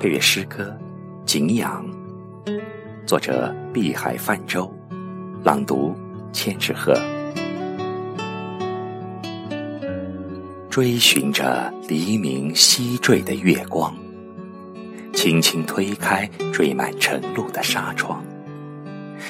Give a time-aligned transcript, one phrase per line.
[0.00, 0.74] 配乐诗歌
[1.26, 1.84] 《景仰》，
[3.04, 4.74] 作者碧海泛舟，
[5.44, 5.94] 朗读
[6.32, 6.94] 千纸鹤。
[10.70, 13.94] 追寻着黎明西坠的月光，
[15.12, 18.24] 轻轻推开缀满晨露的纱窗，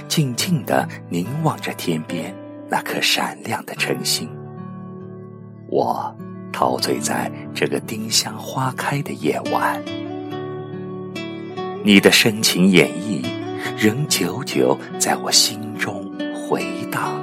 [0.07, 2.33] 静静地凝望着天边
[2.69, 4.31] 那颗闪亮的晨星。
[5.67, 6.17] 我
[6.53, 9.83] 陶醉在这个丁香花开的夜晚，
[11.83, 13.25] 你的深情演绎
[13.79, 16.63] 仍久久在我心中回
[16.93, 17.19] 荡。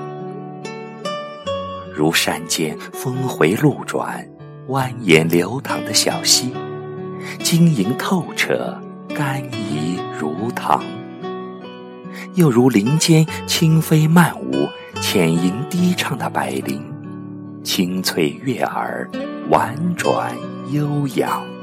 [1.94, 4.28] 如山间峰回路转、
[4.68, 6.52] 蜿蜒流淌的小溪，
[7.44, 8.76] 晶莹透彻、
[9.16, 10.82] 甘怡如糖；
[12.34, 14.68] 又如林间轻飞漫舞、
[15.00, 16.84] 浅吟低唱的百灵，
[17.64, 19.08] 清脆悦耳、
[19.52, 20.36] 婉转
[20.72, 21.57] 悠扬。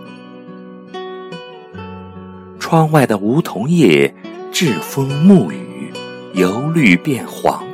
[2.75, 4.13] 窗外的梧桐叶，
[4.51, 5.93] 栉风沐雨，
[6.33, 7.65] 由绿变黄。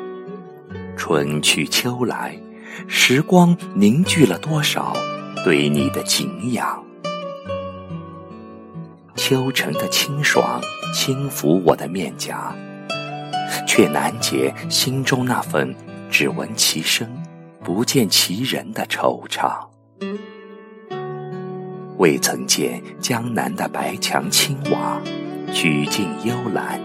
[0.94, 2.38] 春去秋来。
[2.86, 4.94] 时光凝聚了多少
[5.42, 6.84] 对你的敬仰？
[9.16, 10.60] 秋晨的清爽
[10.92, 12.54] 轻抚我的面颊，
[13.66, 15.74] 却难解心中那份
[16.10, 17.08] 只闻其声
[17.64, 19.66] 不见其人的惆怅。
[22.00, 24.98] 未曾见江南的白墙青瓦
[25.52, 26.80] 曲径幽兰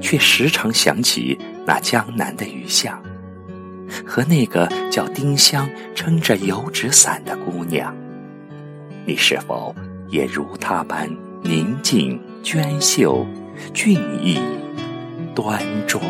[0.00, 3.02] 却时常想起那江南的雨巷
[4.06, 7.94] 和那个叫丁香撑着油纸伞的姑娘。
[9.04, 9.76] 你是否
[10.08, 11.06] 也如她般
[11.42, 13.26] 宁静娟秀
[13.74, 14.40] 俊逸
[15.34, 16.02] 端庄？